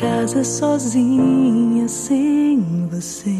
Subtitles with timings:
[0.00, 3.36] casa sozinha sem você.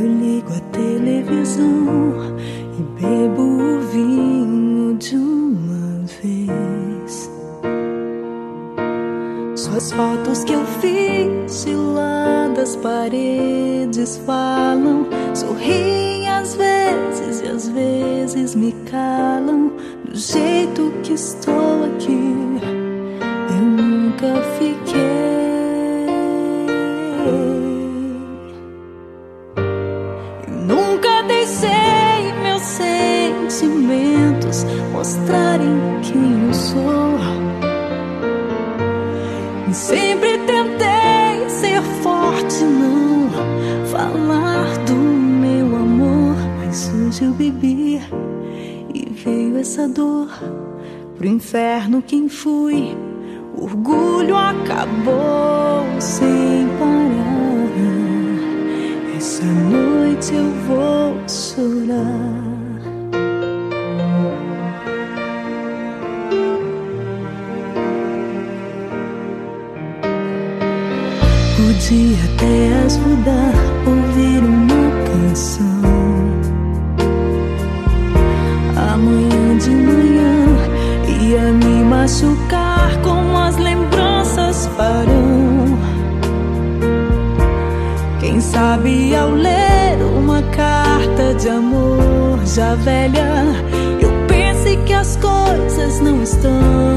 [0.00, 2.36] Eu ligo a televisão
[2.76, 7.30] e bebo o vinho de uma vez.
[9.54, 17.68] Suas fotos que eu fiz de lá das paredes falam, sorriem às vezes e às
[17.68, 19.72] vezes me calam.
[20.04, 21.57] Do jeito que estou
[33.52, 37.08] sentimentos mostrarem quem eu sou.
[39.72, 43.30] Sempre tentei ser forte, não
[43.86, 46.36] falar do meu amor.
[46.58, 48.00] Mas hoje eu bebi
[48.92, 50.28] e veio essa dor.
[51.16, 52.96] Pro inferno quem fui,
[53.56, 57.18] orgulho acabou sem parar.
[59.16, 62.47] Essa noite eu vou chorar.
[71.88, 73.54] Podia até ajudar
[73.86, 75.80] ouvir uma canção.
[78.92, 80.44] Amanhã de manhã
[81.22, 85.78] ia me machucar como as lembranças farão.
[88.20, 93.46] Quem sabe ao ler uma carta de amor já velha,
[93.98, 96.87] eu pense que as coisas não estão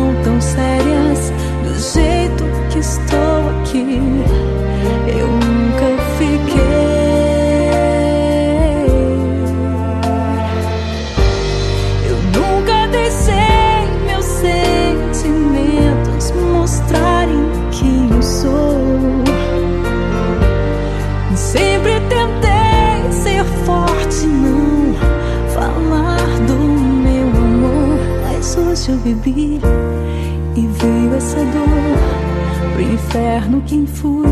[31.22, 32.74] veio essa dor.
[32.74, 34.26] Pro inferno quem fui,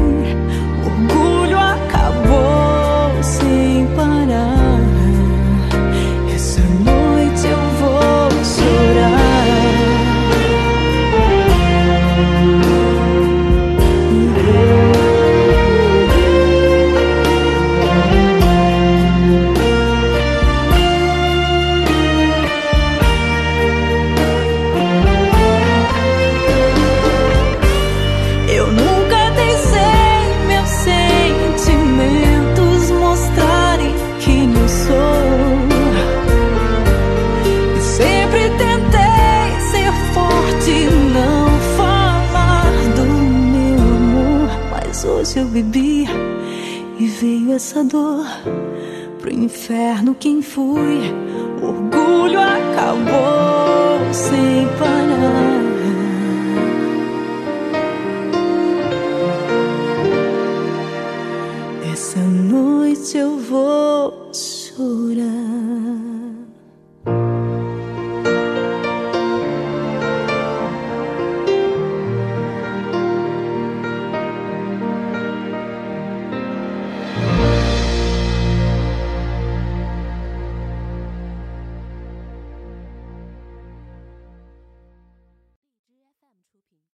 [0.85, 3.48] orgulho acabou sem
[45.29, 46.05] doce eu bebi
[46.97, 48.25] e veio essa dor
[49.19, 51.13] pro inferno quem fui.
[51.61, 55.59] O orgulho acabou sem parar.
[61.93, 65.28] Essa noite eu vou chorar.